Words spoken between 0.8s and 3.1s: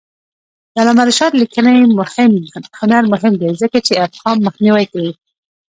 علامه رشاد لیکنی هنر